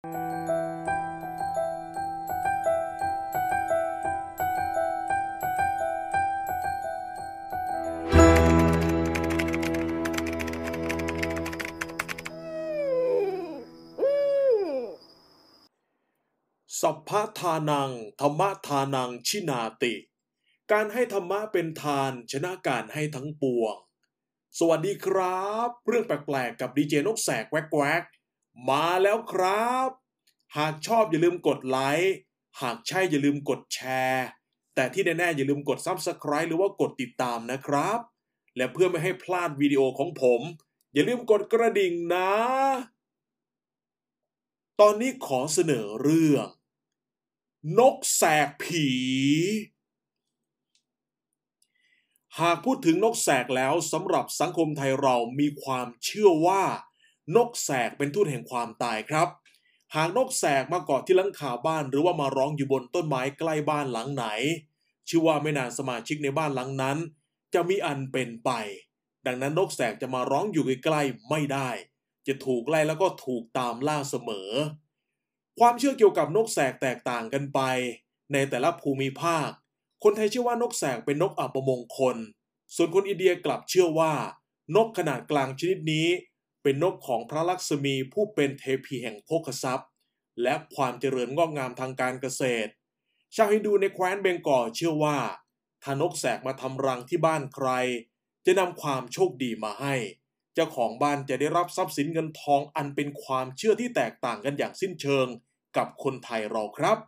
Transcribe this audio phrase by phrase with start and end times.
[0.00, 0.06] สั
[16.94, 17.10] พพ
[17.40, 17.90] ทานัง
[18.20, 19.94] ธรรมทานังชินาติ
[20.72, 23.76] การให้ธรรมะเป็นทานชนะการให้ทั้งปวง
[24.58, 28.04] สวัสดีครับ เรื่องแปลกๆ กับดีเจนกแสกแวกแวก
[28.68, 29.88] มาแล้วครับ
[30.56, 32.14] หากชอบอย่าลืมกดไลค์
[32.60, 34.26] หากใช่อย่าลืมกดแชร์
[34.74, 37.98] แต่ที่แน่ๆอย่าลืมกด Subscribe หรือว่ากดติดตามนะครับ
[38.56, 40.40] และเพื่อไม่ให้พลาดวิดีโอของผม
[40.92, 42.30] อย่าลืมกดกระดิ่งนะ
[44.80, 46.46] ตอนนี้ขอเสนอเรื่อง
[47.78, 48.88] นกแสกผี
[52.40, 56.62] หากพูดถึงนกแสกแล้วสำหรับสังคมไทยเรามีความเชื่อว่า
[57.36, 59.28] นกแสกเป็นทูตแห่งความตายครับ
[59.94, 64.24] หากนกแสกมาเกาะที่หลังคาบ้าน หรือว่ามาร้องอยู่บนต้นไม้ใกล้บ้านหลังไหน
[65.08, 66.98] ชื่อว่าไม่นานสมาชิกในบ้านหลังนั้น
[67.54, 68.50] จะมีอันเป็นไป
[69.26, 71.70] ดังนั้นนกแสกจะมาร้องอยู่ใกล้ๆไม่ได้
[72.26, 74.50] จะถูกไล่แล้วก็ถูกตามล่าเสมอ
[75.58, 77.60] ความเชื่อเกี่ยวกับนกแสกแตกต่างกันไป
[78.32, 79.48] ในแต่ละภูมิภาค
[80.02, 82.16] คนไทยเชื่อว่านกแสกเป็นนกอัปมงคล
[82.74, 84.12] ส่วนคนอินเดียกลับเชื่อว่า
[84.76, 86.08] นกขนาดกลางชนิดนี้
[86.68, 89.88] เป็นนกของพระลักษมีผู้เป็นเทพีแห่งโภคทรัพย์
[90.42, 92.70] และความเจริญงอกงามทางการเกษตร
[93.34, 95.18] ชาวฮินดูในแคว้นเบงกอลเชื่อว่า
[95.82, 97.68] ถ้านกแสกมาทำรังที่บ้านใคร
[98.46, 99.94] จะนำความโชคดีมาให้
[100.54, 105.26] เจ้าของบ้านจะได้รับทรัพย์สินเงินทองอันเป็นความเชื่อที่แตกต่างกันอย่างสิ้นเชิง
[105.76, 106.98] กับคนไทยเราครับ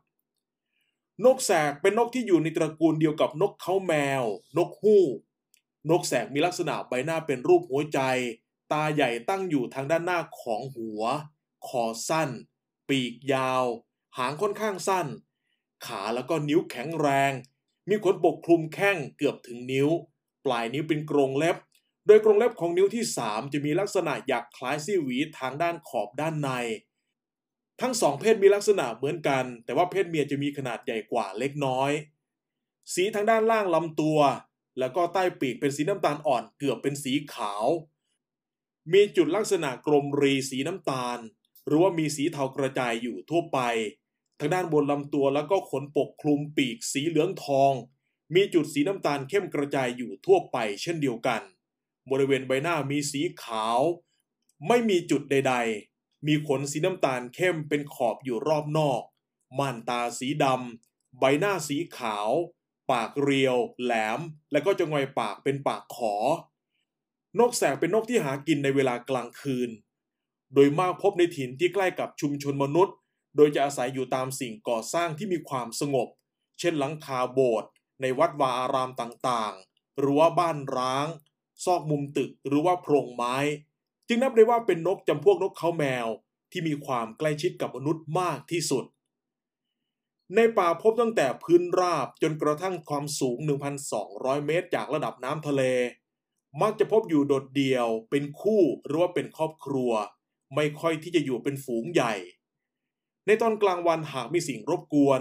[1.24, 4.24] นกแสกเป็นนกที่อยู่ในตระกูลเดียวกับนกเขาแมว
[4.56, 5.16] นกฮูก
[5.90, 8.00] นกแสกมีลักษณะใบหน้าเป็นรูปหัวใจ
[8.72, 11.02] ตาใหญ่ตั้งอยู่ทางด้านหน้าของหัว
[11.66, 12.30] คอสั้น
[12.88, 13.64] ปีกยาว
[14.16, 15.06] หางค่อนข้างสั้น
[15.86, 17.32] ขาแล้วก็นิ้วแข็งแรง
[17.88, 19.88] มีขนปกคลุมแข้งเกือบถึงนิ้ว
[20.44, 21.56] ปลายนิ้วเป็นกรงเล็บ
[22.06, 26.50] โดยกรงเล็บของนิ้วที่ 3 จะมีลักษณะอยากคล้ายซี่หวีทางด้านขอบด้านใน
[27.80, 31.90] ทั้งสองเพศมีลักษณะเหมือนกัน แต่ว่าเพศเมียจะมีขนาดใหญ่กว่าเล็กน้อย
[32.94, 34.18] สีทางด้านล่างลำตัว
[34.78, 37.64] แล้วก็ใต้ปีกเป็นสีน้ำตาลอ่อนเกือบเป็นสีขาว
[38.92, 41.18] มีจุดลักษณะกลมรีสีน้ำตาล
[41.66, 43.58] หรือว่ามีสีเทากระจายอยู่ทั่วไป
[44.38, 47.72] ทางด้านบนลำตัวแล้วก็ขนปกคลุมปีกสีเหลืองทอง
[48.34, 51.42] มีจุดสีน้ำตาลเข้มกระจายอยู่ทั่วไป เช่นเดียวกัน
[52.10, 53.80] บริเวณใบหน้ามีสีขาว
[54.68, 55.54] ไม่มีจุดใด
[55.90, 59.02] ๆ มีขนสีน้ำตาลเข้มเป็นขอบอยู่รอบนอก
[59.58, 62.28] ม่านตาสีดำใบหน้าสีขาว
[62.90, 64.20] ปากเรียว แหลม
[64.52, 66.14] และก็จะงอยปากเป็นปากขอ
[67.38, 69.70] นกแสกเป็นนกที่หากินในเวลากลางคืน
[70.54, 72.96] โดยมากพบในถิ่นที่ใกล้กับชุมชนมนุษย์
[73.36, 76.08] โดยจะอาศัยอยู่ตามสิ่งก่อสร้างที่มีความสงบ
[76.58, 77.70] เช่นหลังคาโบสถ์
[78.00, 81.06] ในวัดวาอารามต่างๆ หรือว่าบ้านร้าง
[81.64, 83.36] ซอกมุมตึกหรือว่าโพรงไม้
[84.08, 86.06] จึงนับได้ว่าเป็นนกจำพวกนกเขาแมว
[86.50, 88.84] ที่มีความใกล้ชิดกับมนุษย์มากที่สุด
[90.34, 93.36] ในป่าพบตั้งแต่พื้นราบจนกระทั่งความสูง
[93.92, 95.62] 1,200 เมตร จากระดับน้ำทะเล
[96.62, 99.92] มักจะพบอยู่โดดเดี่ยว เป็นคู่หรือว่าเป็นครอบครัว
[100.54, 102.14] ไม่ค่อยที่จะอยู่เป็นฝูงใหญ่
[103.26, 105.20] ในตอนกลางวันหากมีสิ่งรบกวน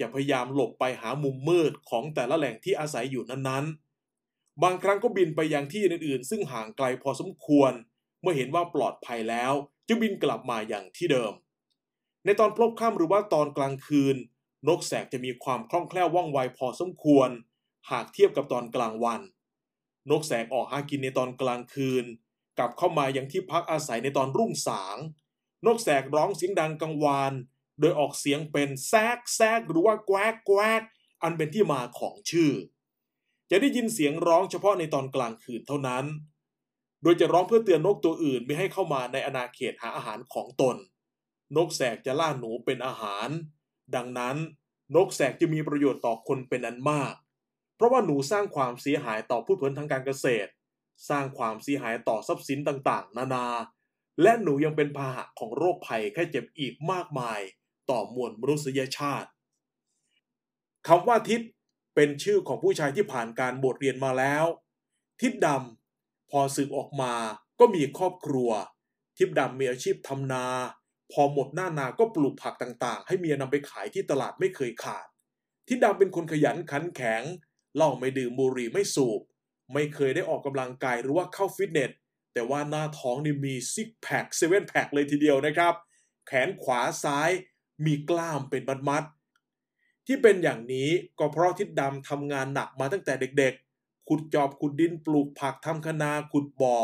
[0.00, 7.72] จะพยายามหลบไปหามุมมืดของแต่ละแหล่งที่อาศัยอยู่นั้นๆ บางครั้งก็บินไปยังที่อื่นๆ ซึ่งห่างไกลพอสมควร
[8.20, 9.52] เมื่อเห็นว่าปลอดภัยแล้ว
[9.88, 11.32] จะบินกลับมาอย่างที่เดิม
[12.24, 14.16] ในตอนพลบค่ำหรือว่าตอนกลางคืน
[14.68, 17.30] นกแสกจะมีความคล่องแคล่วว่องไวพอสมควร
[17.90, 19.20] หากเทียบกับตอนกลางวัน
[20.10, 22.04] นกแสกออกหากินในตอนกลางคืน
[22.58, 24.96] กลับเข้ามายังที่พักอาศัยในตอนรุ่งสาง
[25.66, 27.32] นกแสกร้องเสียงดังกังวาน
[27.80, 30.82] โดยออกเสียงเป็นแซกแซกหรือว่าแกวกแกวก
[31.22, 32.52] อันเป็นที่มาของชื่อ
[33.50, 36.04] จะได้ยินเสียงร้องเฉพาะในตอนกลางคืนเท่านั้น
[37.02, 40.76] โดยจะร้องเพื่อเตือนนกตัวอื่นไม่ให้เข้ามาในอาณาเขตหาอาหารของตน
[41.56, 43.28] นกแสกจะล่าหนูเป็นอาหาร
[43.94, 44.36] ดังนั้น
[44.94, 47.14] นกแสกจะมีประโยชน์ต่อคนเป็นอันมาก
[47.76, 50.50] เพราะว่าหนูสร้างความเสียหายต่อผู้ผลทางการเกษตร
[51.08, 53.46] สร้างความเสียหายต่อทรัพย์สินต่างๆ นานา
[54.22, 57.40] และหนูยังเป็นพาหะของโรคภัยแค่เจ็บอีกมากมาย
[57.90, 59.28] ต่อมวลมนุษยชาติ
[60.88, 61.40] คำว่าทิศ
[61.94, 64.44] เป็นชื่อของผู้ชายที่ผ่านการบทเรียนมาแล้ว
[65.20, 67.14] ทิศดำพอสึกออกมา
[67.60, 68.50] ก็มีครอบครัว
[69.18, 70.46] ทิศดำมีอาชีพทำนา
[71.12, 75.06] พอหมดหน้านาก็ปลูกผักต่างๆ ให้เมียนำไปขายที่ตลาดไม่เคยขาด
[75.68, 77.22] ทิศดำเป็นคนขยันขันแข็ง
[77.74, 79.20] เหล้าไม่ดื่มบุหรี่ไม่สูบ
[79.72, 81.90] ไม่เคยได้ออกกำลังกายหรือว่าเข้าฟิตเนส
[82.32, 85.74] แต่ว่าหน้าท้องนี่มีซิกแพคเซเว่นแพคเลยทีเดียวนะครับ
[86.26, 87.30] แขนขวาซ้าย
[87.84, 90.88] มีกล้ามเป็นมัดๆที่เป็นอย่างนี้
[91.18, 96.76] ก็เพราะทิดดำทำงานหนักมาตั้งแต่เด็กๆ ขุดจอบขุดดินปลูกผักทำคะนาขุดบ่อ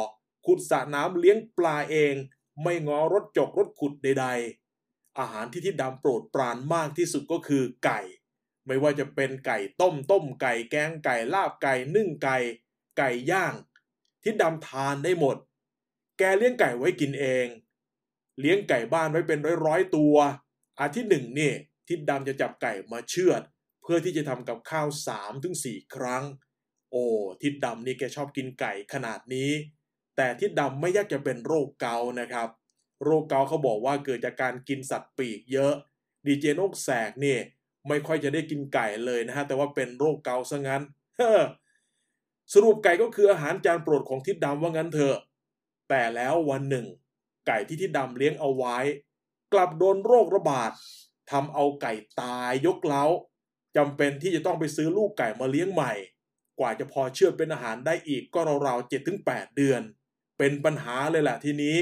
[0.46, 2.14] ขุดสระน้ำเลี้ยงปลาเอง
[2.62, 4.26] ไม่งอรถจกรถขุดใด
[4.72, 8.00] ๆ อาหารที่ทิดดำโปรดปรานมากที่สุดก็คือไก่
[8.66, 12.38] ไม่ว่าจะเป็นไก่ต้มต้มไก่แกงไก่ลาบไก่นึ่งไก่
[12.98, 13.54] ไก่ย่าง
[14.22, 15.36] ทิดดำทานได้หมด
[16.18, 17.46] แกเลี้ยงไก่ไว้กินเอง
[18.40, 20.16] เลี้ยงไก่บ้านไว้เป็นร้อยๆตัว
[20.80, 21.56] อาทิตย์หนึ่งเนี่ย
[21.88, 23.42] ทิดดำจะจับไก่มาเชือด
[23.82, 26.24] เพื่อที่จะทำกับข้าวสามถึงสี่ครั้ง
[26.90, 27.04] โอ้
[27.42, 29.50] ทิดดำนี่แกชอบกินไก่ขนาดนี้
[30.16, 32.48] แต่ทิดดำไม่ยากจะเป็นโรคเกาต์นะครับ
[33.04, 35.74] โรคเกาต์เขาบอกว่าเกิดจากการกินสัตว์ปีกเยอะ
[36.26, 37.40] ดีเจนกแสกเนี่ย
[37.88, 40.82] ไม่ค่อยจะได้กินไก่เลยนะฮะแต่ว่าเป็นโรคเกาซะงั้น
[42.54, 45.18] สรุปไก่ก็คืออาหารจานโปรดของทิดดำว่างั้นเถอะ
[45.88, 46.86] แต่แล้ววันหนึ่ง
[47.46, 48.78] ไก่ที่ทิดดำเลี้ยงเอาไว้
[49.52, 50.70] กลับโดนโรคระบาด
[51.30, 53.04] ทำเอาไก่ตายยกเล้า
[53.76, 55.92] จำเป็นที่จะต้องไปซื้อลูกไก่มาเลี้ยงใหม่
[56.58, 59.82] กว่าจะพอเชื่อเป็นอาหารได้อีกก็ราวๆเจ็ดถึงแปดเดือน
[60.38, 61.76] เป็นปัญหาเลยแหละทีนี้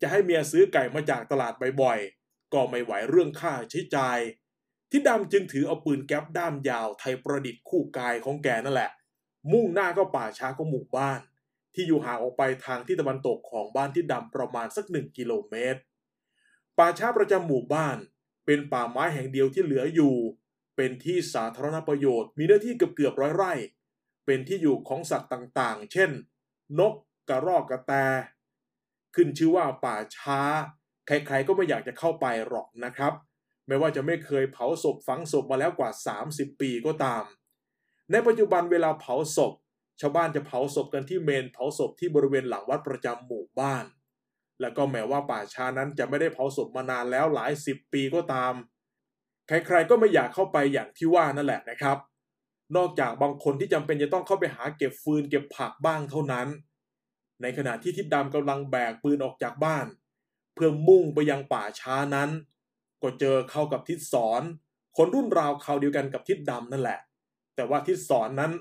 [0.00, 1.52] จะให้เมียซื้อไก่มาจากตลาด
[1.82, 4.18] บ่อยๆก็ไม่ไหวเรื่องค่าใช้จ่าย
[4.90, 8.90] ทิดดำจึงถือเอาปืนแก๊ปด้ามยาวไทยประดิษฐ์คู่กายของแกนั่นแหละ
[9.52, 11.20] มุ่งหน้าเข้าป่าช้าของหมู่บ้าน
[11.74, 15.80] ที่อยู่ห่างออกไปทางที่ตะวันตกของบ้านที่ดำประมาณสักหนึ่งกิโลเมตร
[16.78, 17.96] ป่าช้าประจำหมู่บ้าน
[18.46, 20.14] เป็นป่าไม้แห่งเดียวที่เหลืออยู่
[20.76, 23.52] เป็นที่สาธารณประโยชน์มีเนื้อที่เกือบเกือบร้อยไร่
[24.26, 26.10] เป็นที่อยู่ของสัตว์ต่างๆ เช่น
[26.78, 26.94] นก
[27.28, 27.92] กระรอกกระแต
[29.14, 30.40] ขึ้นชื่อว่าป่าช้า
[31.06, 33.12] ใครๆก็ไม่อยากจะเข้าไปหรอกนะครับ
[33.70, 35.90] ไม่ว่าจะไม่เคยเผาศพฝังศพมาแล้วกว่า
[36.24, 37.24] 30 ปีก็ตาม
[38.10, 39.52] ในปัจจุบันเวลาเผาศพ
[40.00, 43.84] ชาวบ้านจะเผาศพกันที่เมนเผาศพที่บริเวณหลังวัดประจำหมู่บ้าน
[44.60, 48.54] และก็แม้ว่าป่าช้านั้นจะไม่ได้เผาศพมานานแล้วหลายสิบปีก็ตาม
[49.46, 51.98] ใครๆก็ไม่อยากเข้าไปอย่างที่ว่านั่นแหละนะครับ
[52.76, 56.48] นอกจากบางคนที่จำเป็นจะต้องเข้าไปหาเก็บฟืนเก็บผักบ้างเท่านั้น
[57.42, 59.86] ในขณะที่ทิดดำกำลังแบกปืนออกจากบ้าน
[60.54, 62.30] เพื่อมุ่งไปยังป่าช้านั้น
[63.02, 64.42] ก็เจอเข้ากับทิศสอน
[64.96, 66.98] คนรุ่นราวคราเดียวกันกับทิศดำนั่นแหละ
[67.54, 68.52] แต่ว่าทิศสอนนั้น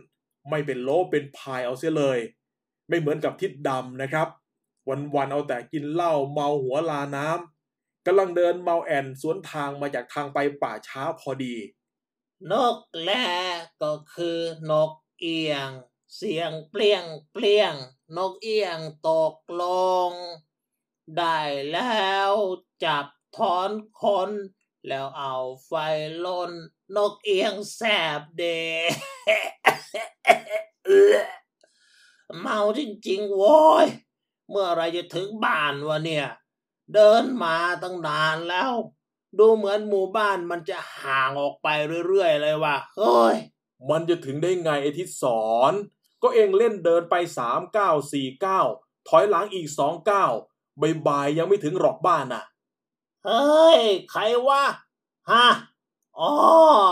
[0.50, 2.20] ไม่เป็นโลเป็นพายเอาเสียเลย
[2.90, 4.28] ไม่เหมือนกับทิศดำนะครับ
[5.16, 11.56] วันๆเอาแต่กินเหล้าเมาหัวลาน้ำกำลังเดินเมาแอนสวนทางมาจากทางไปป่าช้าพอดี
[12.52, 13.12] นกแล
[13.82, 14.40] ก็คือ
[14.72, 15.70] นกเอียง
[16.16, 17.04] เสียงเปลี่ยง
[17.34, 17.74] เปลี่ยง
[18.18, 19.64] นกเอียงตกล
[20.10, 20.12] ง
[21.18, 21.40] ได้
[21.72, 22.34] แล้ว
[22.84, 23.06] จับ
[23.38, 23.70] ถอน
[24.02, 24.30] คน
[24.88, 25.36] แล้วเอา
[25.66, 25.72] ไฟ
[26.26, 26.52] ลน
[26.96, 27.82] นกเอียงแส
[28.20, 28.44] บเด
[30.86, 31.18] เอื้อ
[32.40, 33.88] เมาจริงๆโว้ย
[34.50, 36.28] เมื่อไรจะถึงบ้านวะเนี่ย
[36.94, 38.72] เดินมาตั้งนานแล้ว
[39.40, 41.68] ดูเหมือนหมู่บ้านมันจะห่างออกไป
[42.08, 43.36] เรื่อยๆเลยว่ะเฮ้ย
[43.90, 45.74] มันจะถึงได้ไงไอทิศสอน
[46.24, 48.62] ก็เองเล่นเดินไปสามเก้าสี่เก้า
[49.08, 50.26] ถอยหลังอีกสองเก้า
[51.08, 52.44] บายๆยังไม่ถึงหรอกบ้านน่ะ
[53.26, 53.80] เฮ้ย
[54.12, 54.64] ใครวะ
[55.32, 55.48] ฮะ
[56.20, 56.32] อ๋อ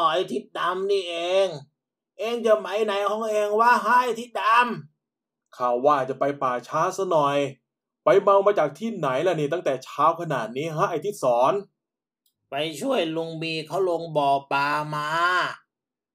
[0.10, 1.16] ไอ้ทิดดำนี่เอ
[1.46, 1.48] ง
[2.20, 4.44] เองจะไหมไหนของเองวะให้ทิดด
[5.58, 7.38] ข่าวว่าจะไปป่าช้าซะหน่อย
[8.04, 15.10] ไปเมามาจากที่ไหนล่ะนี่ตั้งแต่เช้าขนาดนี้ฮะไอ้ทิศสอนำไปช่วยลุงมีเขาลงบ่อปลามา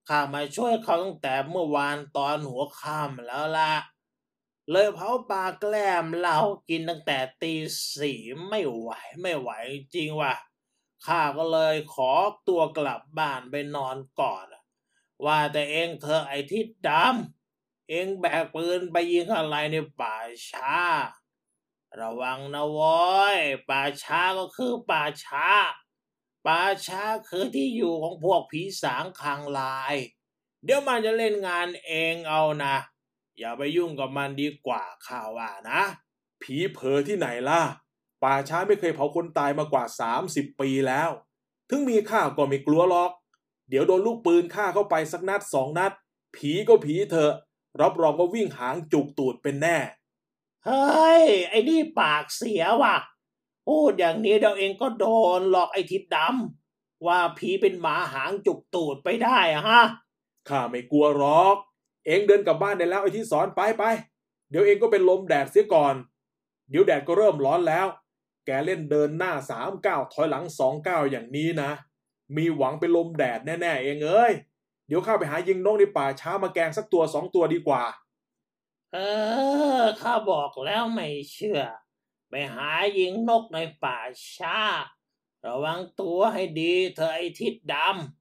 [0.09, 3.73] ข้ามาช่วยเขาตั้งแต่เมื่อวานตอนหัวค่ำแล้วล่ะ
[4.73, 6.39] เลยเผาปลาแกล้มเหล้า
[6.69, 7.55] กินตั้งแต่ตี
[7.97, 9.51] สี่ไม่ไหวไม่ไหว
[9.95, 10.35] จริงว่ะ
[11.07, 12.13] ข้าก็เลยขอ
[12.49, 14.47] ตัวกลับบ้านไปนอนก่อน
[15.25, 20.17] ว่าแต่เองเธอไอ้ทิดดำเองแบกปืนไปยิงอะไรในป่า
[20.49, 20.77] ช้า
[22.01, 23.01] ระวังนะว้
[23.37, 23.39] ย
[23.69, 25.49] ป่าช้าก็คือป่าช้า
[26.47, 29.95] ป่าช้าคือที่อยู่ของพวกผีสางคางลาย
[30.65, 32.77] เดี๋ยวมันจะเล่นงานเองเอานะ
[33.39, 35.81] อย่าไปยุ่งกับมันดีกว่าข้าว่านะ
[36.43, 37.63] ผีเผลอที่ไหนล่ะ
[38.23, 39.85] ป่าช้าไม่เคยเผาคนตายมากว่า
[40.23, 41.11] 30 ปีแล้ว
[41.69, 43.11] ถึงมีข้าก็ไม่กลัวหรอก
[43.69, 45.93] เดี๋ยวโดนลูกปืนฆ่าเข้าไปสักนัดสองนัด
[46.37, 47.33] ผีก็ผีเถอะ
[47.81, 49.79] รับรองว่าวิ่งหางจุกตูดเป็นแน่
[50.67, 52.97] เฮ้ย ไอ้นี่ปากเสียว่ะ
[53.69, 55.07] พูดอย่างนี้เดี๋ยวเองก็โด
[55.39, 59.83] นหลอกไอ้ทิดดำว่าผีเป็นหมาหางจุกตูดไปได้อะฮะ
[60.49, 61.57] ข้าไม่กลัวหรอก
[62.07, 63.85] เองเดินกลับบ้านได้แล้วไอ้ที่สอนไปไป
[64.51, 65.95] เดี๋ยวเองก็เป็นลมแดดเสียก่อน
[66.71, 67.87] เดี๋ยวแดดก็เริ่มร้อนแล้ว
[68.47, 71.71] แกเล่นเดินหน้าสามก้าวถอยหลังสองก้าวอย่างนี้นะ
[72.37, 74.33] มีหวังเป็นลมแดดแน่ๆเองเอ้ย
[74.87, 77.85] เดี๋ยวข้าไปหายิงนกในป่าช้ามาแกงสักตัวสองตัวดีกว่า
[78.93, 78.99] เอ
[79.81, 81.61] อ ข้าบอกแล้วไม่เชื่อ
[82.31, 83.99] ไปหายิงนกในป่า
[84.37, 84.59] ช้า
[85.47, 87.75] ระวังตัวให้ดีเธอไอทิดด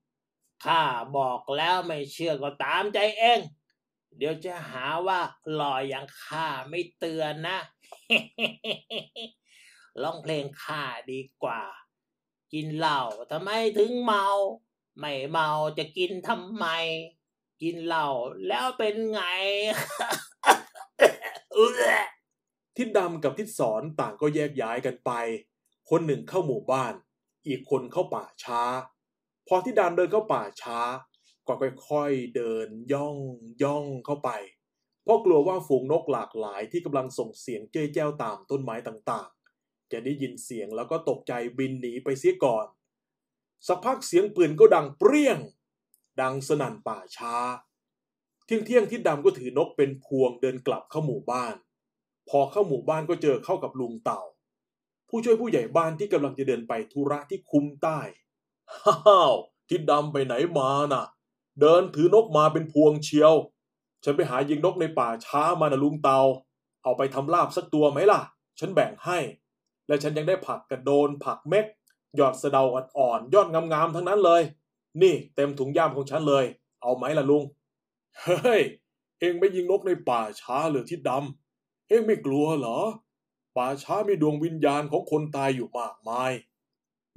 [0.10, 0.82] ำข้า
[1.18, 3.40] บอกแล้วไม่เชื่อก็ตามใจเอง
[4.18, 5.20] เดี๋ยวจะหาว่า
[5.54, 7.60] หล่ออย่างข้าไม่เตือนนะ
[10.02, 11.62] ร้องเพลงข้าดีกว่า
[12.54, 13.02] กินเหล้า
[13.32, 14.28] ทำไมถึงเมา
[14.98, 16.66] ไม่เมาจะกินทำไม
[17.62, 18.08] กินเหล้า
[18.48, 19.22] แล้วเป็นไง
[22.76, 25.12] ทิดดำกับทิดสอนต่างก็แยกย้ายกันไป
[25.90, 26.94] คนหนึ่งเข้าหมู่บ้าน
[27.48, 28.62] อีกคนเข้าป่าช้า
[29.48, 30.80] พอทิดดำเดินเข้าป่าช้า
[31.48, 31.54] ก็
[31.90, 33.18] ค่อยๆเดินย่อง
[33.64, 34.30] ย่องเข้าไป
[35.04, 42.68] เพราะกลัวว่าฝูงนกหลากหลายที่กำลังส่งเสียงเจ้ยแจ้วตามต้นไม้ต่างๆ จะได้ยินเสียงแล้วก็ตกใจบินหนีไปเสียก่อน
[43.68, 45.40] สักพักเสียงปืนก็ดังเปรี้ยง
[46.22, 47.36] ดังสนั่นป่าช้า
[48.46, 51.56] เที่ยงเที่ยงทิดดำก็ถือนกเป็นพวงเดินกลับเข้าหมู่บ้าน
[52.30, 54.22] พอเข้าหมู่บ้านก็เจอเข้ากับลุงเต่า
[55.10, 58.00] ผู้ช่วยผู้ใหญ่บ้านที่กำลังจะเดินไปธุระที่คุ้มใต้
[58.84, 59.34] ฮ่าว
[59.70, 61.06] ทิดดำไปไหนมาน่ะ
[61.60, 63.34] เดินถือนกมาเป็นพวงเชียว
[64.04, 66.20] ฉันไปหายิงนกในป่าช้ามานะลุงเตา
[66.84, 68.22] เอาไปทำลาบสักตัวไหมล่ะ
[68.60, 69.18] ฉันแบ่งให้
[69.88, 71.66] และฉันยังได้ผักกระโดนผักเม็ก
[72.20, 74.42] ยอดสะเดาอ่อนๆยอดงามๆทั้งนั้นเลย
[75.02, 76.46] นี่เต็มถุงย่ามของฉันเลย
[76.82, 77.44] เอาไหมล่ะลุง
[78.22, 78.62] เฮ้ย
[79.20, 82.80] เอ็งไปยิงนกในป่าช้าเหรือทิดดำ เอ็งไม่กลัวเหรอ
[83.58, 86.32] ป่าช้ามีดวงวิญญาณของคนตายอยู่มากมาย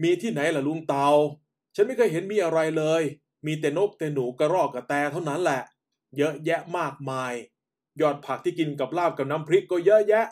[0.03, 1.09] มีที่ไหนล่ะลุงเตา
[1.75, 3.03] ฉันไม่เคยเห็นมีอะไรเลย
[3.47, 5.63] มีแต่นกแต่หนูกระรอกกระแตเท่านั้นแหละ
[6.17, 7.33] เยอะแยะมากมาย
[8.01, 10.27] ยอดผักที่กินกับลาบกับน้ำพริกก็เยอะแยะ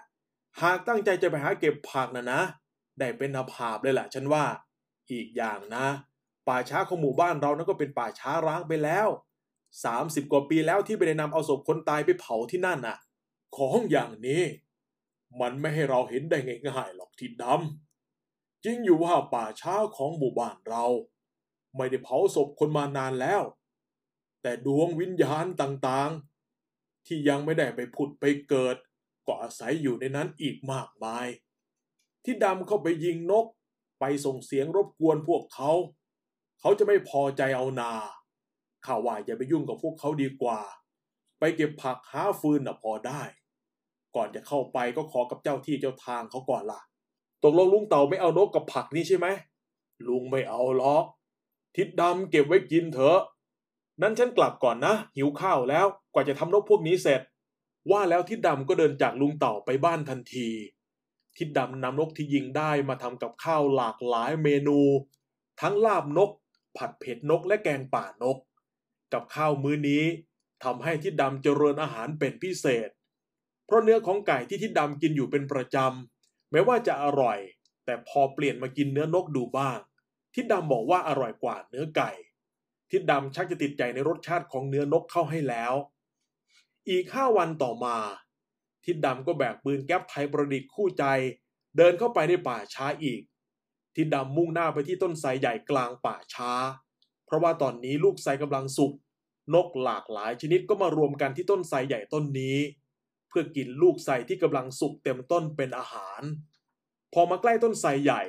[0.62, 2.40] หากตั้งใจจะไปหาเก็บผักนะนะ
[2.99, 4.45] ได้เป็นอาภาพเลยแหละฉันว่า
[5.11, 5.87] อีกอย่างนะ
[6.49, 9.09] ป่าช้าของหมู่บ้านเรานั้นก็เป็นป่าช้าร้างไปแล้ว
[9.85, 12.97] สามสิบกว่าปีแล้วที่ไปได้นำเอาศพคนตายไปเผาที่นั่นน่ะ
[13.57, 14.42] ของอย่างนี้
[15.40, 16.38] มันไม่ให้เราเห็นได้
[16.69, 20.85] ง่ายๆหรอกที่ดำจริงอยู่ว่าป่าช้าของหมู่บ้านเรา
[21.76, 23.43] ไม่ได้เผาศพคนมานานแล้ว
[24.43, 28.76] แต่ดวงวิญญาณต่างๆ ที่ยังไม่ได้ไปผุดไปเกิด
[29.26, 31.26] ก็อาศัยอยู่ในนั้นอีกมากมาย
[32.25, 33.47] ที่ดำเข้าไปยิงนก
[34.00, 35.71] ไปส่งเสียงรบกวนพวกเขา
[36.61, 37.93] เขาจะไม่พอใจเอานา
[38.87, 40.61] ข้าว่าอย่าไปยุ่งกับพวกเขาดีกว่า
[41.38, 43.23] ไปเก็บผักหาฟืนน่ะพอได้
[44.17, 46.81] ก่อนจะเข้าไปก็ขอกับเจ้าที่เจ้าทางเขาก่อนล่ะ
[47.43, 49.26] ตกลงลุงเต่าไม่เอานกกับผักนี่ใช่ไหม
[50.09, 51.05] ลุงไม่เอาหรอก
[51.76, 53.21] ทิดดำเก็บไว้กินเถอะ
[54.02, 57.21] นั้นฉันกลับก่อนนะ หิวข้าวแล้วกว่าจะทำนกพวกนี้เสร็จ
[57.91, 60.49] ว่าแล้วทิดดำก็เดินจากลุงเต่าไปบ้านทันที
[61.37, 64.81] ทิดดำนำนกที่ยิงได้มาทำกับข้าวหลากหลายเมนู
[65.61, 66.31] ทั้งลาบนก
[66.76, 68.38] ผัดเผ็ดนกและแกงป่านก
[69.12, 70.05] กับข้าวมื้อนี้
[70.64, 72.88] ทำให้ทิดดำเจริญอาหารเป็นพิเศษ
[73.67, 77.38] เพราะเนื้อของไก่ที่ทิดดำกินอยู่เป็นประจำแม้ว่าจะอร่อย
[77.85, 79.79] แต่พอเปลี่ยนมากินเนื้อนกดูบ้าง
[80.35, 82.11] ทิดดำบอกว่าอร่อยกว่าเนื้อไก่
[82.91, 85.75] ทิดดำชักจะติดใจในรสชาติของเนื้อนกเข้าให้แล้ว
[86.89, 87.97] อีกห้าวันต่อมา
[88.85, 91.05] ทิดดำก็แบกปืนแก๊ปไทยประดิษฐ์คู่ใจ
[91.77, 93.21] เดินเข้าไปในป่าช้าอีก
[93.95, 96.53] ทิดดำมุ่งหน้าไปที่ต้นไทรใหญ่กลางป่าช้า
[97.27, 98.93] เพราะว่าตอนนี้ลูกไทรกำลังสุก
[99.55, 102.57] นกหลากหลายชนิดก็มารวมกันที่ต้นไทรใหญ่ต้นนี้
[103.29, 106.23] เพื่อกินลูกไทรที่กำลังสุกเต็มต้นเป็นอาหาร
[107.12, 108.23] พอมาใกล้ต้นไทรใหญ่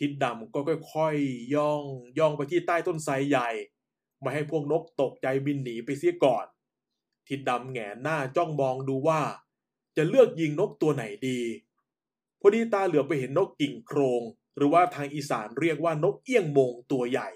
[0.00, 0.60] ทิดดำก็
[0.94, 1.82] ค่อยๆย่อง
[2.18, 3.48] ย่องไปที่ใต้ต้นไทรใหญ่
[4.20, 6.46] ไม่ให้พวกนกตกใจบินหนีไปเสียก่อน
[7.26, 9.20] ทิดดำแงนหน้าจ้องมองดูว่า
[9.96, 11.40] จะเลือกยิงนกตัวไหนดี
[12.40, 14.22] พอดีตาเหลือบไปเห็นนกกิ่งโครง
[14.56, 17.28] หรือว่าทางอีสานเรียกว่านกเอี้ยงมงตัวใหญ่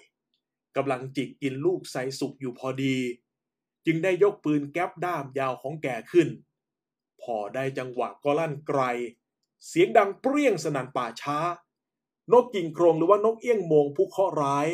[0.76, 2.96] กำลังจิกกินลูกไซสุกอยู่พอดี
[3.86, 6.28] จึงได้ยกปืนแก๊ปด้ามยาวของแกขึ้น
[7.22, 8.80] พอได้จังหวะก็ลั่นไกล
[9.66, 11.38] เสียงดังเปรี้ยงสนั่นป่าช้า
[12.32, 14.66] นกกิ่งโครงหรือว่านกเอี้ยงโมงผู้เคราะห์ร้าย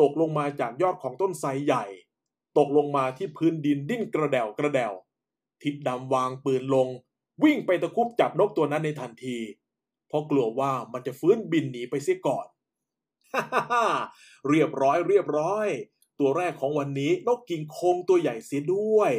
[0.00, 1.84] ตกลงมาจากยอดของต้นไทรใหญ่
[2.58, 4.92] ตกลงมาที่พื้นดินดิ้นกระเดวกระเดว
[5.62, 6.88] ทิดดำวางปืนลง
[7.42, 9.38] วิ่งไปตะคุบจับนกตัวนั้นในทันที
[10.08, 12.46] เพราะกลัวว่ามันจะฟื้นบินหนีไปเสียก่อน
[13.32, 13.86] ฮ่าฮ่าฮ่า
[14.48, 15.68] เรียบร้อยเรียบร้อย
[16.18, 19.12] ตัวแรกของวันนี้นกกิ่งโคงตัวใหญ่เสียด้วย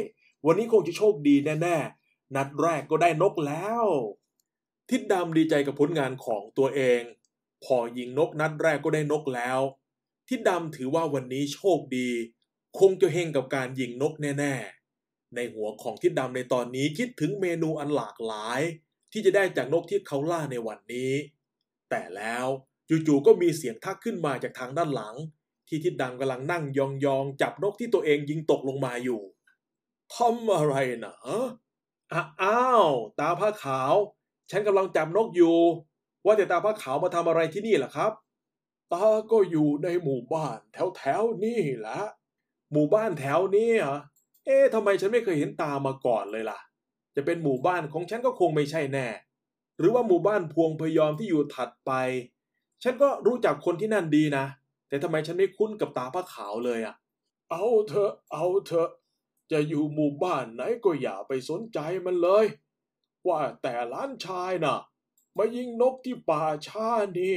[0.46, 3.84] วันนี้คงจะโชคดีแน่ๆ นัดแรกก็ได้นกแล้ว
[4.88, 7.02] ทิดดำดีใจกับผลงานของตัวเอง
[7.66, 9.60] พอยิงนกนัดแรกก็ได้นกแล้ว
[10.28, 12.08] ทิดดำถือว่าวันนี้โชคดี
[12.78, 18.60] คงจะเฮงกับการยิงนกแน่ๆ ในหัวของทิดดำในตอนนี้คิดถึงเมนูอันหลากหลาย
[19.12, 21.12] ที่จะได้จากนกที่เขาล่าในวันนี้
[21.90, 22.46] แต่แล้ว
[22.88, 25.16] จู่ๆก็มีเสียงทักขึ้นมาจากทางด้านหลัง
[25.68, 29.20] ที่ทิดดำกำลังนั่งยองๆ จับนกที่ตัวเองยิงตกลงมาอยู่
[30.14, 31.14] ทำอะไรนะ
[32.12, 33.94] อะอ้าว ตาผ้าขาว
[34.50, 35.58] ฉันกำลังจับนกอยู่
[36.26, 38.12] ว่าแต่ตาผ้าขาวมาทำอะไรที่นี่ล่ะครับ
[38.92, 42.00] ตาก็อยู่ในหมู่บ้านแถวแถวนี่แหละ
[42.72, 43.98] หมู่บ้านแถวนี้เหรอ
[44.44, 46.58] เอ๊ะทำไมฉันไม่เคยเห็นตามาก่อนเลยล่ะ
[47.16, 49.08] จะเป็นหมู่บ้านของฉันก็คงไม่ใช่แน่
[49.78, 51.92] หรือว่าหมู่บ้านพวงพยอมที่อยู่ถัดไป
[52.82, 54.44] ฉันก็รู้จักคนที่นั่นดีนะ
[54.88, 56.94] แต่ทำไมฉันไม่คุ้นกับตาผ้าขาวเลยอะ
[57.50, 58.90] เอาเถอะ เอาเถอะ
[59.52, 62.46] จะอยู่หมู่บ้านไหนก็อย่าไปสนใจมันเลย
[63.26, 64.78] ว่าแต่ล้านชายน่ะ
[65.36, 66.88] มายิงนกที่ป่าช้า
[67.18, 67.36] นี่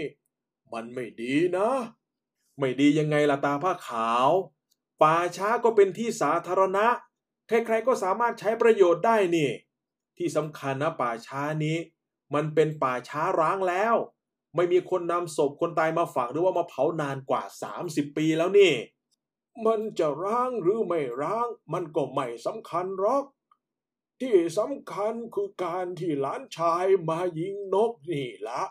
[0.73, 1.69] มันไม่ดีนะ
[2.59, 4.29] ไม่ดียังไงล่ะตาผ้าขาว
[5.01, 6.87] ป่าช้าก็เป็นที่สาธารณะ
[7.47, 9.49] ใครๆก็สามารถใช้ประโยชน์ได้นี่
[10.17, 11.77] ที่สำคัญนะป่าช้านี้
[12.33, 13.95] มันเป็นป่าช้าร้างแล้ว
[14.55, 17.43] ไม่มีคนนำศพคนตายมาฝังหรือว่ามาเผานานกว่า
[17.79, 18.73] 30 ปีแล้วนี่
[19.65, 23.23] มันจะร้างหรือไม่ร้าง มันก็ไม่สำคัญหรอก
[24.21, 28.63] ที่สำคัญคือการที่หลานชายมายิงนกนี่ละ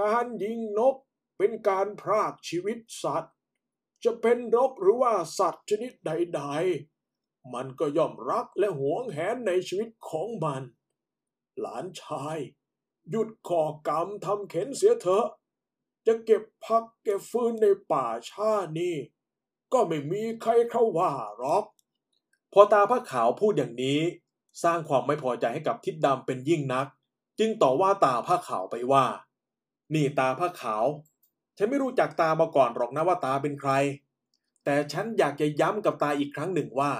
[0.00, 0.96] การยิงนก
[1.38, 3.34] เป็นการพรากชีวิตสัตว์
[4.04, 10.62] จะเป็นนกหรือว่าสัตว์ชนิดใดๆ มันก็ย่อมรักและหวงแหนในชีวิตของมัน
[11.60, 12.38] หลานชาย
[13.10, 15.26] หยุดก่อกรรมทำเข็นเสียเถอะ
[16.06, 18.96] จะเก็บพักเก็บฟืนในป่าชานี่
[19.72, 21.64] ก็ไม่มีใครเขาว่าหรอก
[22.52, 24.02] พอตาพระขาวพูดอย่างนี้
[24.62, 26.86] สร้างความไม่พอใจให้กับทิดดำเป็นยิ่งนัก
[27.38, 29.04] จึงต่อว่าตาผ้าขาวไปว่า
[29.94, 30.84] นี่ตาผ้าขาว
[31.56, 33.70] ฉันไม่รู้จักตามาก่อนหรอกนะว่าตาเป็นใคร
[34.64, 36.92] แต่ฉันอยากจะย้ำกับตาอีกครั้งหนึ่งว่า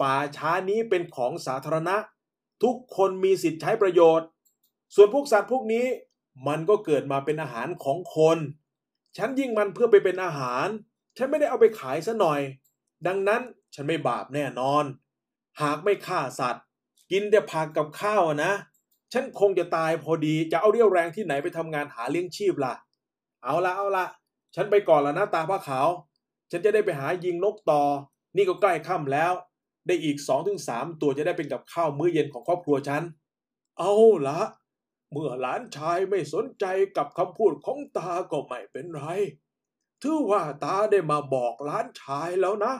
[0.00, 1.96] ป่าช้านี้เป็นของสาธารณะ
[2.62, 4.28] ทุกคนมีสิทธิ์ใช้ประโยชน์
[4.94, 5.86] ส่วนพวกสัตว์พวกนี้
[6.48, 8.38] มันก็เกิดมาเป็นอาหารของคน
[9.16, 10.66] ฉันยิงมันเพื่อไปเป็นอาหาร
[11.16, 12.40] ฉันไม่ได้เอาไปขายซะหน่อย
[13.06, 13.42] ดังนั้น
[13.74, 14.84] ฉันไม่บาปแน่นอน
[15.62, 16.64] หากไม่ฆ่าสัตว์
[17.10, 18.52] กินแต่ผักกับข้าวนะ
[19.12, 22.74] ฉันคงจะตายพอดี จะเอาเรี่ยวแรงที่ไหนไปทำงานหาเลี้ยงชีพล่ะ
[23.42, 24.06] เอาละเอาละ
[24.54, 25.88] ฉันไปก่อนล้วนะตาผ้าขาว
[26.50, 27.82] ฉันจะได้ไปหายิงนกต่อ
[28.36, 29.32] นี่ก็ใกล้ค่ำแล้ว
[29.86, 33.02] ได้อีกสองถึงสามตัวจะได้เป็นกับข้าวมื้อเย็นของครอบครัวฉัน
[33.78, 33.92] เอา
[34.28, 34.40] ละ
[35.12, 36.64] เมื่อหลานชายไม่สนใจ
[36.96, 39.02] กับคำพูดของตาก็ไม่เป็นไร
[40.02, 42.74] ถือว่าตาได้มาบอกหลานชายแล้วนะ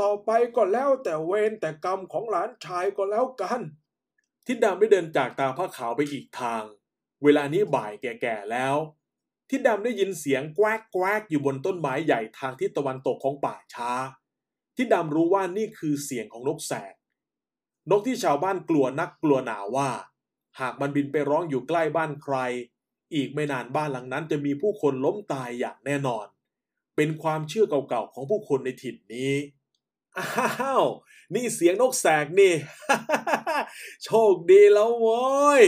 [0.00, 3.60] ต่อไปก็แล้วแต่เวรแต่กรรมของหลานชายก็แล้วกัน
[4.46, 6.62] ทิดดำได้เดินจากตาผ้าขาวไปอีกทาง
[7.24, 8.76] เวลานี้บ่ายแก่ๆแล้ว
[9.48, 13.90] ทิดดำได้ยินเสียงแกวกแกวกอยู่บนต้นไม้ใหญ่ทางทิศตะวันตกของป่าช้า
[14.76, 16.94] ทิดดำรู้ว่านี่คือเสียงของนกแสก
[17.90, 19.90] นกที่ชาวบ้านกลัวนักกลัวหนาว่า
[20.60, 22.36] หากมันบินไปร้องอยู่ใกล้บ้านใคร
[23.14, 26.26] อีกไม่นานบ้านหลังนั้นจะมีผู้คนล้มตายอย่างแน่นอน
[26.96, 29.32] เป็นความเชื่อเก่าๆของผู้คนในถิ่นนี้
[30.16, 30.84] อ้าว
[31.34, 32.52] นี่เสียงนกแสกนี่
[34.04, 35.64] โชคดีแล้วเว้ย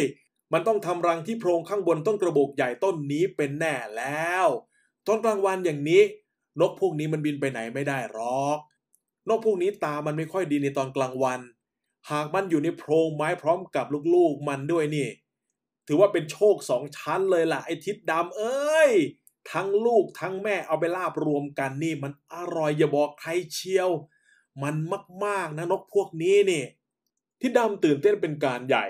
[0.53, 4.47] มันต้องทำรังที่โพรงข้างบนต้นกระบอกใหญ่ต้นนี้เป็นแน่แล้ว
[5.07, 6.03] ตอนกลางวันอย่างนี้
[6.61, 8.59] นกพวกนี้มันบินไปไหนไม่ได้หรอก
[9.29, 11.41] นกพวกนี้ตามันไม่ค่อยดีในตอนกลางวัน
[12.11, 15.09] หากมันอยู่ในโพรงไม้พร้อมกับลูกๆมันด้วยนี่
[15.87, 18.93] ถือว่าเป็นโชคสองชั้นเลยล่ะไอ้ทิดดำเอ้ย
[19.53, 23.91] ทั้งลูกทั้งแม่เอาไปลาบรวมกันนี่มันอร่อยอย่าบอกใครเชียว
[24.63, 24.75] มัน
[25.25, 26.65] มากๆนะนกพวกนี้นี่
[27.41, 28.87] ทิดดำตื่นเต้นเป็นการใหญ่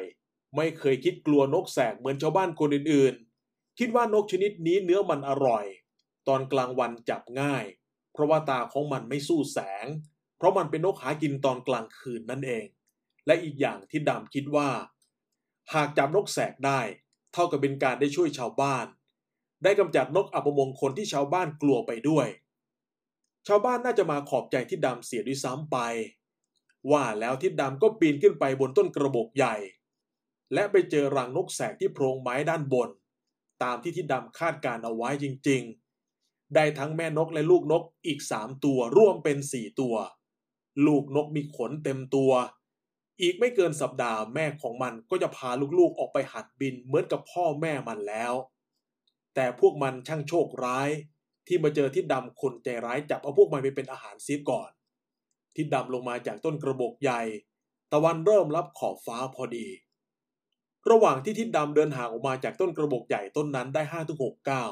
[0.57, 5.67] ไม่เคยคิดกลัวนกแสกเหมือนชาวบ้านคนอื่นๆ คิดว่านกชนิดนี้เนื้อมันอร่อย
[6.29, 7.65] ตอนกลางวันจับง่าย
[8.13, 9.87] เพราะว่าตาของมันไม่สู้แสง
[10.37, 12.67] เพราะมันเป็นนกหากินตอนกลางคืนนั่นเอง
[13.27, 14.69] และอีกอย่างที่ดำคิดว่า
[15.75, 16.81] หากจับนกแสกได้
[17.33, 18.87] เท่ากับเป็นการได้ช่วยชาวบ้าน
[19.63, 22.27] ได้กำจัดนกอัปมงคลที่ชาวบ้านกลัวไปด้วย
[23.46, 25.79] ชาวบ้านน่าจะมาขอบใจที่ดำเสียด้วยซ้ำไป
[26.90, 29.57] ว่าแล้วทิดดำก็ปีนขึ้นไปบนต้นกระบอกใหญ่
[30.55, 32.90] และไปเจอรังนกแสกที่โพรงไม้ด้านบน
[33.62, 35.62] ตามที่ทิดดำคาดการเอาไว้จริง
[36.09, 39.96] ๆ ได้ทั้งแม่นกและลูกนกอีกสามตัวร่วมเป็นสี่ตัว
[40.87, 42.33] ลูกนกมีขนเต็มตัว
[43.20, 48.33] อีกไม่เกินสัปดาห์แม่ของมันก็จะพาลูกๆออกไปหัดบินเหมือนกับพ่อแม่มันแล้ว
[49.35, 50.88] แต่พวกมันช่างโชคร้าย
[51.51, 54.71] ที่มาเจอทิดดำคนใจร้ายจับเอาพวกมันไปเป็นอาหารเสียก่อน
[55.57, 57.21] ทิดดำลงมาจากต้นกระบอกใหญ่
[57.93, 59.67] ตะวันเริ่มรับขอบฟ้าพอดี
[60.91, 64.71] ระหว่างที่ทิดดำเดินห่างออกมาจากต้นกระบอกใหญ่ต้นนั้นได้ห้าถึงหกก้าว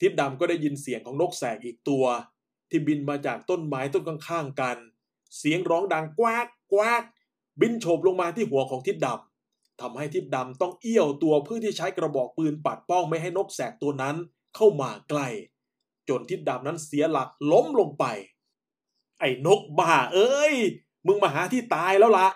[0.00, 2.04] ทิดดำก็ได้ยินเสียงของนกแสกอีกตัว
[2.70, 4.76] ที่บินมาจากต้นไม้ต้นข้างๆกัน
[5.38, 7.02] เสียงร้องดังแกวกแกวก
[7.60, 14.16] บินโฉบลงมาที่หัวของทิดดำทำให้ทิดดำต้องเอี้ยวตัวเพื่อที่ใช้กระบอกปืนปัดป้องไม่ให้นกแสกตัวนั้น
[14.56, 15.28] เข้ามาใกล้
[16.08, 18.04] จนทิดดำนั้นเสียหลักล้มลงไป
[19.20, 20.54] ไอ้นกบ้าเอ้ย
[21.06, 22.28] มึงมาหาที่ตายแล้วละ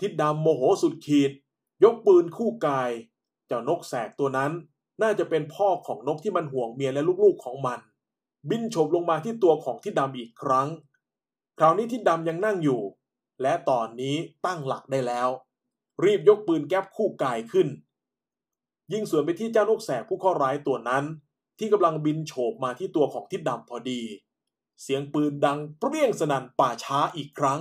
[0.00, 1.30] ทิดดำโมโหสุดขีด
[1.84, 2.90] ยกปืนคู่กาย
[3.46, 4.52] เจ้านกแสกตัวนั้น
[5.02, 7.78] น่าจะเป็นพ่อของนกที่มันห่วงเมียและลูกๆของมัน
[8.50, 10.68] บินโฉบลงมาที่ตัวของทิดดำอีกครั้ง
[11.58, 12.80] คราวนี้ทิดดำยังนั่งอยู่
[13.42, 14.16] และตอนนี้
[14.46, 15.28] ตั้งหลักได้แล้ว
[16.04, 17.68] รีบยกปืนแก๊ปคู่กายขึ้น
[18.92, 21.04] ยิงสวนไปที่เจ้านกแสกผู้ข้อร้ายตัวนั้น
[21.60, 24.02] ที่กำลังบินโฉบมาที่ตัวของทิดดำพอดี
[24.82, 27.60] เสียงปืนดังเปรี้ยงสนั่นป่าช้าอีกครั้ง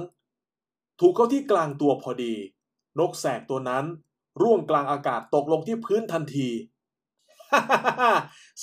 [0.99, 2.33] ถูกเข้าที่กลางตัวพอดี
[2.99, 3.85] นกแสกตัวนั้น
[4.41, 6.49] ร่วงกลางอากาศตกลงที่พื้นทันที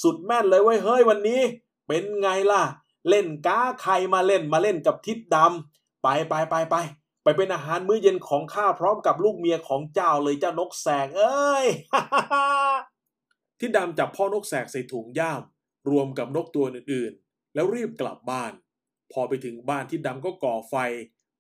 [0.02, 1.40] สุดแม่นเลยเว้ยเฮ้ยวันนี้
[1.86, 2.62] เป็นไงล่ะ
[3.08, 6.76] เล่นก้าใครมาเล่นมาเล่นกับทิดดำไปไปไปไป
[7.22, 11.66] ไปเป็นอาหารมื้อเย็นของข้าพร้อมกับลูกเมียของเจ้าเลยเจ้านกแสกเอ้ย
[13.58, 15.42] ทิดดำจับพ่อนกแสกใส่ถุงย่าม
[15.90, 18.52] รวมกับนกตัวอื่นๆ แล้วรีบกลับบ้าน
[19.12, 20.74] พอไปถึงบ้านทิดดำก็ก่อไฟ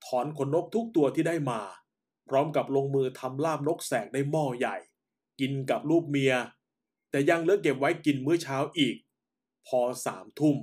[0.06, 1.60] ถอนขนนกทุกตัวที่ได้มา
[2.28, 4.76] พร้อมกับลงมือทำลาบนกแสกในหม้อใหญ่
[5.40, 6.34] กินกับลูกเมีย
[7.10, 8.96] แต่ยังเลือเก็บไว้กินมื้อเช้าอีก
[9.66, 10.56] พอสามทุ่ม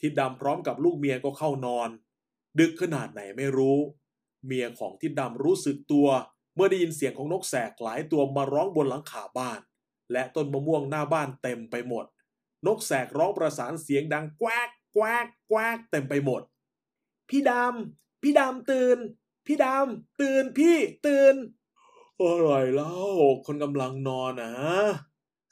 [0.00, 1.90] ทิดดำพร้อมกับลูกเมียก็เข้านอน
[2.58, 3.78] ดึกขนาดไหนไม่รู้
[4.46, 6.08] เมียของทิดดำรู้สึกตัว
[6.54, 9.60] เมื่อได้ยินเสียงของนกแสกหลายตัวมาร้องบนหลังคาบ้าน
[10.12, 12.04] และต้นมะม่วงหน้าบ้านเต็มไปหมด
[12.66, 16.42] นกแสกร้องประสานเสียงดังแกวกแกวกแกวกเต็มไปหมด
[17.28, 18.98] พี่ดำ พี่ดำตื่น
[19.46, 21.34] พี่ดำ ตื่นพี่ตื่น
[22.20, 22.94] อะไรเล่า
[23.46, 24.52] คนกำลังนอนนะ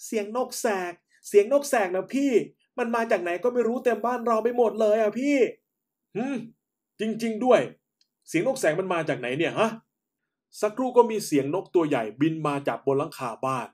[0.04, 0.92] เสียงนกแสก
[1.28, 2.32] เสียงนกแสกนะพี่
[2.78, 5.36] มันมาจากไหนก็ไม่รู้เต็มบ้านเราไปหมดเลยอะพี่
[6.16, 6.36] หืม
[7.00, 7.60] จริง ๆ ด้วย
[8.28, 9.70] เสียงนกแสกมันมาจากไหนเนี่ยฮะ
[10.60, 13.68] สักครู่ก็มีเสียงนกตัวใหญ่บินมาจากบนหลังคาบ้าน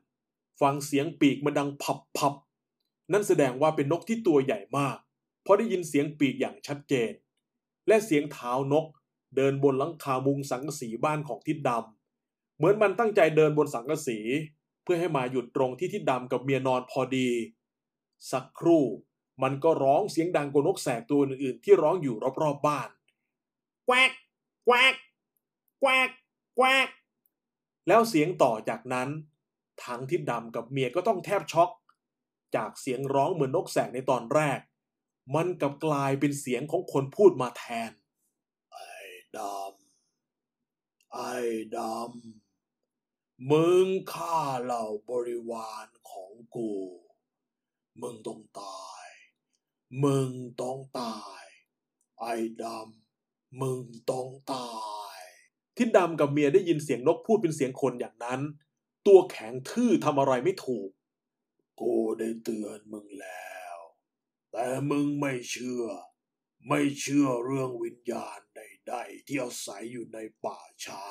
[0.60, 2.34] ฟังเสียงปีกมันดังพับพับ
[3.12, 4.96] นั่นแสดงว่าเป็นนกที่ตัวใหญ่มาก
[5.42, 7.12] เพราะได้ยินเสียงปีกอย่างชัดเจน
[7.88, 8.86] และเสียงเท้านก
[9.36, 14.18] เดินบนหลังคามุงสังกะสีบ้านของทิดดำเหมือนมันตั้งใจเดินบนสังกะสี
[14.82, 17.28] เพื่อให้มาหยุดตรงที่ทิดดำกับเมียนอนพอดี
[18.30, 18.84] สักครู่
[19.42, 22.88] มันก็ร้องเสียงดังกว่านกแสกตัวอื่นๆ ที่ร้องอยู่รอบๆบ้าน
[23.86, 24.12] แกวก
[24.66, 24.94] แกวก
[25.80, 26.08] แกวก
[26.56, 26.88] แกวก
[27.88, 29.08] แล้วเสียงต่อจากนั้น
[29.84, 31.70] ทั้งทิดดำกับเมียก็ต้องแทบช็อก
[32.56, 34.60] จากเสียงร้องเหมือนนกแสกในตอนแรก
[35.34, 37.90] มันกลับกลายเป็นเสียงของคนพูดมาแทน
[38.72, 38.92] ไอ้
[39.38, 41.32] ดำ ไอ้
[41.76, 46.72] ดำ มึงฆ่าเหล่าบริวารของกู
[48.02, 49.06] มึงต้องตาย
[50.04, 51.44] มึงต้องตาย
[52.20, 54.70] ไอ้ดำ มึงต้องตา
[55.16, 55.20] ย
[55.76, 58.40] ทิดดำกับเมียได้ยินเสียงนกพูดเป็นเสียงคนอย่างนั้น
[59.06, 60.90] ตัวแข็งทื่อทำอะไรไม่ถูก
[61.80, 63.76] กูได้เตือนมึงแล้ว
[64.52, 65.84] แต่มึงไม่เชื่อ
[66.68, 71.06] ไม่เชื่อเรื่องวิญญาณใดๆที่อาศัยอยู่ในป่าช้า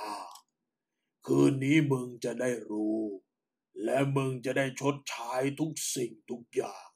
[1.26, 3.02] คืนนี้มึงจะได้รู้
[3.84, 6.88] และมึงจะได้ชดใช้ทุกสิ่งทุกอย่าง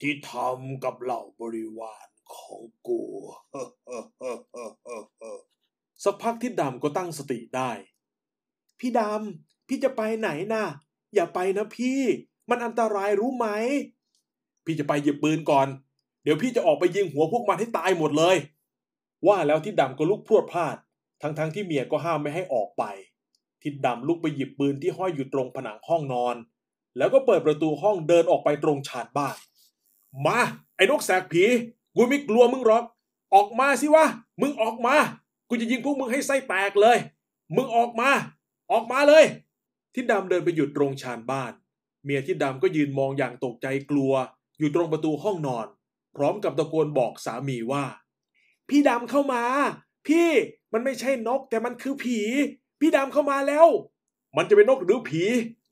[0.00, 3.02] ที่ทำกับเหล่าบริวารของกู
[6.04, 7.70] สักพักที่ดำก็ตั้งสติได้
[8.78, 10.64] พี่ดำ พี่จะไปไหนนะ
[11.14, 12.00] อย่าไปนะพี่
[12.48, 13.46] มันอันตรายรู้ไหม
[14.64, 15.66] พี่จะไปหยิบปืนก่อน
[16.22, 18.36] เดี๋ยวพี่จะออกไปยิงหัวพวกมันให้ตายหมดเลย
[19.26, 20.76] ว่าแล้วทิดดำก็ลุกพรวดพลาด
[21.22, 22.84] ทั้งๆทที่เมียก็ห้ามไม่ให้ออกไป
[23.62, 26.36] ทิดดำลุกไปหยิบปืนที่ห้อยอยู่ตรงผนังห้องนอน
[26.96, 29.36] แล้วก็เปิดประตูห้องเดินออกไปตรงชานบ้าน
[30.26, 30.38] มา
[30.76, 31.44] ไอ้นกแสกผี
[31.96, 32.84] กูไม่กลัวมึงหรอก
[33.34, 34.06] ออกมาสิวะ
[34.40, 34.96] มึงออกมา
[35.48, 36.98] กูจะยิงพวกมึงให้ไส้แตกเลย
[37.56, 38.10] มึงออกมา
[38.72, 39.24] ออกมาเลย
[39.94, 41.52] ทิดดำเดินไปหยุดตรงชานบ้าน
[42.04, 44.12] เมียทิดดำก็ยืนมองอย่างตกใจกลัว
[44.58, 45.66] อยู่ตรงประตูห้องนอน
[46.16, 47.84] พร้อมกับตะโกนบอกสามีว่า
[48.68, 49.42] พี่ดำเข้ามา
[50.06, 50.28] พี่
[50.72, 52.20] มันไม่ใช่นกแต่มันคือผี
[52.80, 53.66] พี่ดำเข้ามาแล้ว
[54.36, 55.22] มันจะเป็นนกหรือผี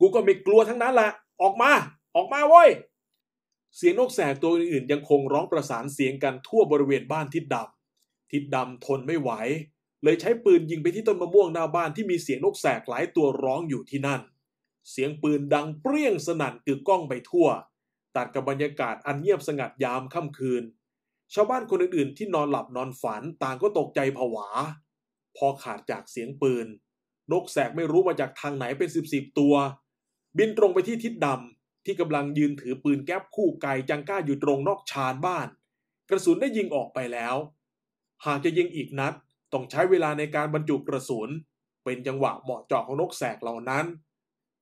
[0.01, 1.11] กูก็ไม่กลัวทั้งนั้นละ
[1.43, 1.71] ออกมา
[2.17, 2.71] ออกมาเว้ย
[3.77, 9.31] เสียงนกแสกตัวอื่นๆยังคงร้องประสานเสียงกันทั่วบริเวณบ้านทิดดำทิดดำทนไม่ไหว
[10.05, 14.21] เลยใช้ปืนยิงไปที่ต้นมะม่วงหน้าบ้านที่มีเสียงนกแสกหลายตัวร้องอยู่ที่นั่น
[14.91, 17.49] เสียงปืนดังเปรี้ยงสนั่นกึกก้องไปทั่ว
[18.17, 20.63] ตัดกับบรรยากาศอันเงียบสงัดยามค่ำคืน
[21.35, 24.49] ชาวบ้านคนอื่นๆ ที่นอนหลับนอนฝันต่างก็ตกใจผวา
[25.37, 26.67] พอขาดจากเสียงปืน
[27.33, 29.55] นกแสกไม่รู้มาจากทางไหนเป็นสิบสิบตัว
[30.39, 35.49] บินตรงไปที่ทิศดำที่กำลังยืนถือปืนแก๊ปคู่ไกจังก้าอยู่ตรงนอกชานบ้าน
[36.09, 37.37] กระสุนได้ยิงออกไปแล้ว
[38.27, 39.15] หากจะยิงอีกนัด
[39.53, 41.29] ต้องใช้เวลาในการบรรจุกระสุน
[41.85, 43.85] เป็นจังหวะเหมาะเจาะของนกแสกเหล่านั้น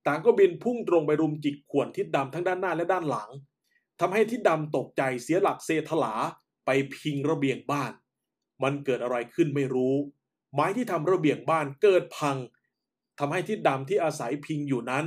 [0.06, 3.30] ต่างก็บินพุ่งตรงไปรุมจิกข่วนทิศดำทั้งด้านหน้าและด้านหลัง
[4.00, 6.14] ทำให้ทิศดำตกใจเสียหลักเซถลา
[6.66, 7.92] ไปพิงระเบียงบ้าน
[8.62, 9.94] มันเกิดอะไรขึ้นไม่รู้
[10.54, 12.36] ไม้ที่ทำระเบียงบ้านเกิดพัง
[13.18, 15.04] ทำให้ทิศดำที่อาศัยพิงอยู่นั้น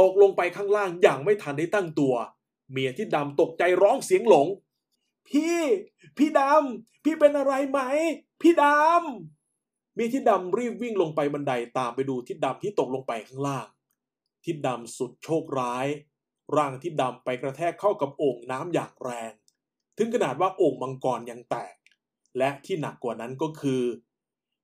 [0.00, 2.14] ตกลงไปข้างล่างอย่างไม่ทันได้ตั้งตัว
[2.70, 4.46] เมียที่ดำตกใจร้องเสียงหลง
[5.28, 5.58] พี่
[6.18, 7.80] พี่ดำพี่เป็นอะไรไหม
[8.46, 13.66] พี่ดำมีที่ดำรีบวิ่งลงไปบันไดตามไปดูทิดดำที่ตกลงไปข้างล่าง
[14.44, 15.86] ทิดดำสุดโชคร้าย
[16.56, 19.32] ร่างทิดดำไปกระแทกเข้ากับโอ่งน้ำอย่างแรง
[19.98, 21.74] ถึงขนาดว่าโอ่งมังกรยังแตก
[22.38, 23.82] และที่หนักกว่านั้นก็คือ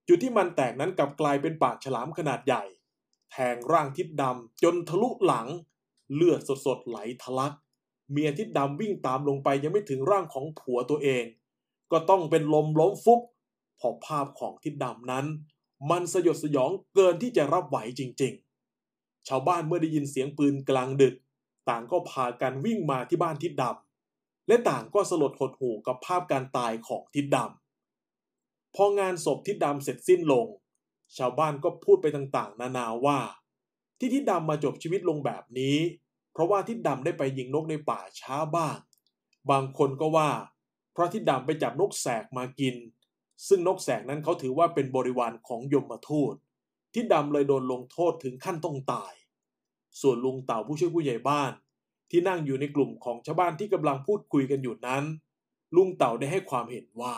[0.09, 2.65] จุดที่มันแตกนั้นกลับกลายเป็นปากฉลามขนาดใหญ่
[3.31, 5.47] แทงร่างทิดดำจนทะลุหลัง
[6.15, 7.55] เลือดสดๆไหลทะลัก
[8.11, 11.25] เมียทิดดำวิ่งตามลงไปยังไม่ถึงร่างของผัวตัวเอง
[11.93, 13.21] ก็ต้องเป็นลมล้มฟุบ
[13.81, 15.27] พอภาพของทิดดำนั้น
[15.91, 21.15] มันสยดสยองเกินที่จะรับไหวจริงๆ ชาวบ้านเมื่อได้ยินเสียงปืนกลางดึก
[21.69, 30.47] ต่างก็พากันวิ่งมาที่บ้านทิดดำและต่างก็สลดหดหู่กับภาพการตายของทิดดำพองานศพทิดดำเสร็จสิ้นลง
[31.17, 33.19] ชาวบ้านก็พูดไปต่างๆ นานาว่า
[33.99, 35.77] ที่ทิดดำมาจบชีวิตลงแบบนี้
[36.33, 38.79] เพราะว่าทิดดำได้ไปยิงนกในป่าช้าบ้าง
[39.51, 40.31] บางคนก็ว่า
[40.93, 42.77] เพราะทิดดำไปจับนกแสกมากิน
[43.49, 46.35] ซึ่งนกแสกนั้นเขาถือว่าเป็นบริวารของยมทูต
[46.95, 49.13] ทิดดำเลยโดนลงโทษถึงขั้นต้องตาย
[50.01, 51.53] ส่วนลุงเต่าผู้ช่วยผู้ใหญ่บ้าน
[52.11, 55.05] ที่นั่งอยู่ในกลุ่มของชาวบ้านที่กำลังพูดคุยกันอยู่นั้น
[55.77, 57.17] ลุงเต่าได้ให้ความเห็นว่า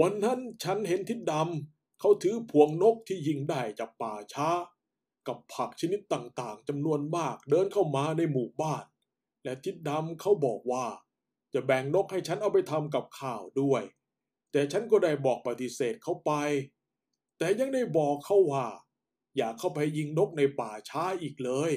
[0.00, 4.50] วันนั้นฉันเห็นทิดดำเขาถือพวงนกที่ยิงได้จากป่าช้า
[5.26, 8.84] กับผักชนิดต่างๆจำนวนมากเดินเข้ามาในหมู่บ้าน
[9.44, 10.86] และทิดดำเขาบอกว่า
[11.54, 13.82] จะแบ่งนกให้ฉันเอาไปทำกับข้าวด้วย
[14.56, 16.32] แต่ฉันก็ได้บอกปฏิเสธเขาไป
[17.38, 18.66] แต่ยังได้บอกเขาว่า
[19.36, 21.72] อย่าเข้าไปยิงนกในป่าช้าอีกเลย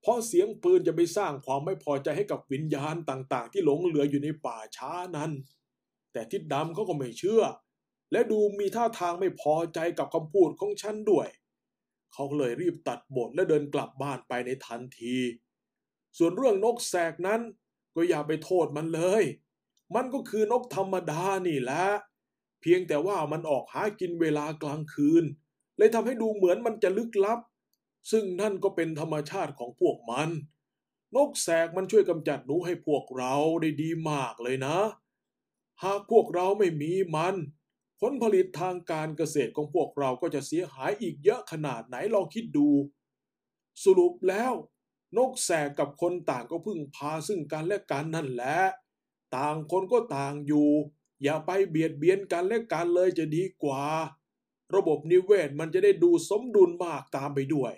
[0.00, 5.30] เพราะเสียงปืนจะไปสร้างความไม่พอใจให้กับวิญญาณต่างๆ ที่หลงเหลืออยู่ในป่าช้านั้น
[6.12, 7.42] แต่ทิดดำเขาก็ไม่เชื่อ
[8.12, 11.28] และดูมีท่าทางไม่พอใจกับคำพูดของฉันด้วย
[12.12, 15.16] เขาเลยรีบตัดบทและเดินกลับบ้านไปในทันที
[16.18, 17.40] ส่วนเรื่องนกแสกนั้น
[17.94, 19.24] ก็อย่าไปโทษมันเลย
[19.94, 21.84] มันก็คือนกธรรมดานี่แหละ
[22.62, 25.24] เพียงแต่ว่ามันออกหากินเวลากลางคืน
[25.76, 27.38] เลยทำให้ดูเหมือนมันจะลึกลับ
[28.10, 30.28] ซึ่งนั่นก็เป็นธรรมชาติของพวกมัน
[31.16, 34.76] นกแสกมันช่วยกำจัดหนูให้พวกเราได้ดีมากเลยนะ
[35.82, 37.34] หากพวกเราไม่มีมัน
[38.00, 42.68] ผลผลิตทางการเกษตรของพวกเราก็จะเสียหายอีกเยอะขนาดไหนลองคิดดู
[43.84, 44.52] สรุปแล้ว
[45.16, 48.58] นกแสกกับคนต่างก็พึ่งพาซึ่งกันและกันนั่นแหละ
[49.36, 50.70] ต่างคนก็ต่างอยู่
[51.22, 53.84] อย่าไปเบียดเบียนกันและกันเลยจะดีกว่า
[54.74, 57.72] ระบบนิเวศมันจะได้ดูสมดุลมากตามไปด้วย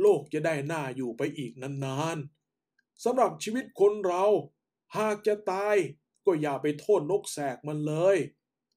[0.00, 1.52] โลกจะได้หน่าอยู่ไปอีก
[1.84, 4.24] นานๆสำหรับชีวิตคนเรา
[4.96, 5.76] หากจะตาย
[6.26, 8.16] ก็อย่าไปโทษนกแสกมันเลย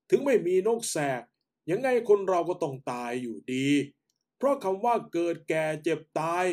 [0.09, 1.21] ถึงไม่มีนกแสก
[1.69, 3.69] ยังไงคนเราก็ต้องตายอยู่ดี
[4.37, 6.45] เพราะคำว่าเกิดแก่เจ็บตาย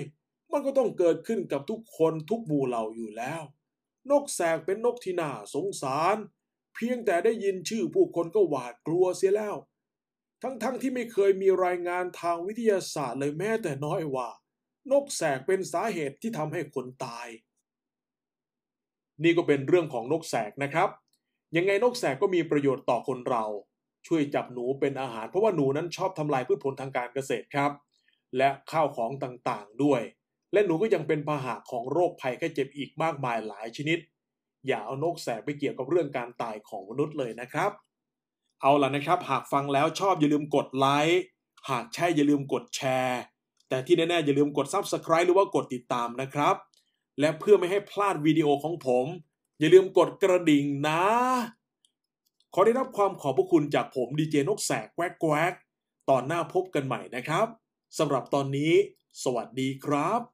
[0.52, 3.42] มันก็ต้องเกิดขึ้นกับทุกคนทุกหมู่เหล่าอยู่แล้ว
[4.10, 6.16] นกแสกเป็นนกที่น่าสงสาร
[6.74, 9.56] เพียงแต่ได้ยินชื่อผู้คนก็หวาดกลัวเสียแล้ว
[10.42, 14.28] ทั้งๆทที่ไม่เคยมีรายงานทางวิทยาศาสตร์เลยแม้แต่น้อยว่า
[14.92, 17.28] นกแสกเป็นสาเหตุที่ทำให้คนตาย
[19.22, 20.88] นี่ก็เป็นเรื่องของนกแสกนะครับ
[21.56, 23.44] ยังไงนกแสกก็มีประโยชน์ต่อคนเรา
[24.06, 27.72] ช่วยจับหนูเป็นอาหารเพราะว่าหนูนั้นชอบทำลายพืชผลทางการเกษตรครับ
[28.36, 30.02] และข้าวของต่างๆด้วย
[30.52, 33.98] และหนูก็ยังเป็นพาหะของโรคภัยแค่เจ็บอีกมากมายหลายชนิด
[34.66, 37.70] อย่าเอานกแสกไปเกี่ยวกับเรื่องการตายของมนุษย์เลยนะครับ
[38.60, 41.22] เอาล่ะนะครับ หากฟังแล้วชอบอย่าลืมกดไลค์
[41.70, 43.20] หากใช่อย่าลืมกดแชร์
[43.68, 46.54] แต่ที่แน่ๆอย่าลืมกด Subscribe หรือว่ากดติดตามนะครับ
[47.20, 49.06] และเพื่อไม่ให้พลาดวิดีโอของผม
[49.58, 51.02] อย่าลืมกดกระดิ่งนะ
[52.54, 55.54] ขอได้รับความขอบพระคุณจากผมดีเจนกแสกแควกแวก
[56.10, 57.46] ตอนหน้าพบกันใหม่นะครับ
[57.98, 58.72] สำหรับตอนนี้
[59.22, 60.33] สวัสดีครับ